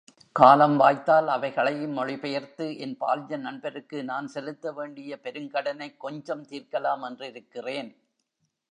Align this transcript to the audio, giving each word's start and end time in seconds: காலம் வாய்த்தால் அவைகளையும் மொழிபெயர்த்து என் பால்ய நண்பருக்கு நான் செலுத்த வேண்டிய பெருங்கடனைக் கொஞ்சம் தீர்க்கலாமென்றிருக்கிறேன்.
காலம் 0.35 0.77
வாய்த்தால் 0.77 1.27
அவைகளையும் 1.27 1.91
மொழிபெயர்த்து 1.91 2.77
என் 2.77 2.97
பால்ய 2.99 3.37
நண்பருக்கு 3.37 4.03
நான் 4.03 4.27
செலுத்த 4.27 4.71
வேண்டிய 4.71 5.19
பெருங்கடனைக் 5.23 5.97
கொஞ்சம் 5.97 6.45
தீர்க்கலாமென்றிருக்கிறேன். 6.45 7.91